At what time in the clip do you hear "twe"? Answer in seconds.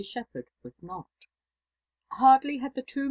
2.87-2.99